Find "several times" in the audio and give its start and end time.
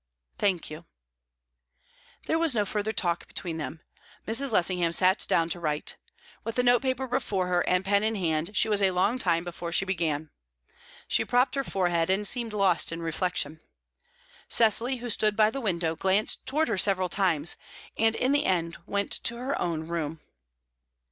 16.79-17.55